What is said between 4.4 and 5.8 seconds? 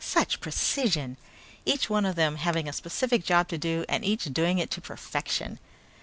it to perfection.